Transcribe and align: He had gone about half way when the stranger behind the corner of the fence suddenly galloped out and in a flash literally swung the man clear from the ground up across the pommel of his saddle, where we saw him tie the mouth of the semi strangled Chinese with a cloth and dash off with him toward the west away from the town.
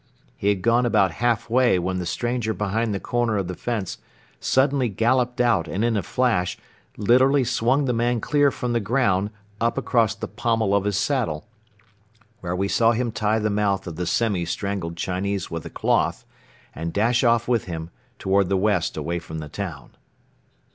He 0.35 0.49
had 0.49 0.63
gone 0.63 0.87
about 0.87 1.11
half 1.21 1.47
way 1.47 1.77
when 1.77 1.99
the 1.99 2.07
stranger 2.07 2.55
behind 2.55 2.91
the 2.91 2.99
corner 2.99 3.37
of 3.37 3.47
the 3.47 3.53
fence 3.53 3.99
suddenly 4.39 4.89
galloped 4.89 5.39
out 5.39 5.67
and 5.67 5.85
in 5.85 5.95
a 5.95 6.01
flash 6.01 6.57
literally 6.97 7.43
swung 7.43 7.85
the 7.85 7.93
man 7.93 8.19
clear 8.19 8.49
from 8.49 8.73
the 8.73 8.79
ground 8.79 9.29
up 9.59 9.77
across 9.77 10.15
the 10.15 10.27
pommel 10.27 10.73
of 10.73 10.85
his 10.85 10.97
saddle, 10.97 11.47
where 12.39 12.55
we 12.55 12.67
saw 12.67 12.93
him 12.93 13.11
tie 13.11 13.37
the 13.37 13.51
mouth 13.51 13.85
of 13.85 13.95
the 13.95 14.07
semi 14.07 14.43
strangled 14.43 14.97
Chinese 14.97 15.51
with 15.51 15.67
a 15.67 15.69
cloth 15.69 16.25
and 16.73 16.93
dash 16.93 17.23
off 17.23 17.47
with 17.47 17.65
him 17.65 17.91
toward 18.17 18.49
the 18.49 18.57
west 18.57 18.97
away 18.97 19.19
from 19.19 19.37
the 19.37 19.49
town. 19.49 19.91